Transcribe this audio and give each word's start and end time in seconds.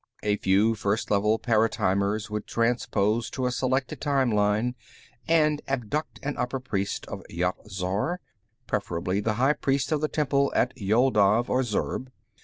A 0.23 0.37
few 0.37 0.73
First 0.73 1.11
Level 1.11 1.37
paratimers 1.37 2.27
would 2.31 2.47
transpose 2.47 3.29
to 3.29 3.45
a 3.45 3.51
selected 3.51 4.01
time 4.01 4.31
line 4.31 4.73
and 5.27 5.61
abduct 5.67 6.19
an 6.23 6.35
upper 6.37 6.59
priest 6.59 7.05
of 7.05 7.21
Yat 7.29 7.69
Zar, 7.69 8.19
preferably 8.65 9.19
the 9.19 9.33
high 9.33 9.53
priest 9.53 9.91
of 9.91 10.01
the 10.01 10.07
temple 10.07 10.51
at 10.55 10.75
Yoldav 10.75 11.49
or 11.51 11.61
Zurb. 11.61 12.11